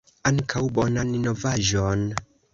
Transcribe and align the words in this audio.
Ankaŭ! 0.29 0.61
Bonan 0.79 1.13
novaĵon! 1.27 2.05